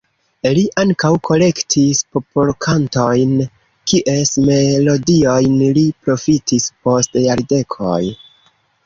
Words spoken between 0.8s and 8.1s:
ankaŭ kolektis popolkantojn, kies melodiojn li profitis post jardekoj.